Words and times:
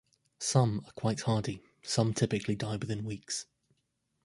Some 0.39 0.81
are 0.87 0.91
quite 0.93 1.19
hardy, 1.19 1.61
some 1.83 2.15
typically 2.15 2.55
die 2.55 2.77
within 2.77 3.03
weeks. 3.05 3.45